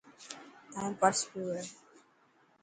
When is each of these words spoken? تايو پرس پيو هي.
تايو 0.71 0.91
پرس 0.99 1.19
پيو 1.29 1.47
هي. 1.55 1.63